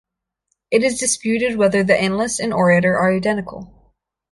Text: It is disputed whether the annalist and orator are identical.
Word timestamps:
It 0.71 0.81
is 0.83 0.97
disputed 0.99 1.57
whether 1.57 1.83
the 1.83 1.93
annalist 1.95 2.39
and 2.39 2.51
orator 2.55 2.97
are 2.97 3.13
identical. 3.15 3.93